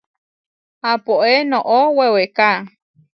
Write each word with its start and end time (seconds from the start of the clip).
Aʼpóe 0.89 1.31
noʼó 1.49 1.77
weweká. 1.97 2.49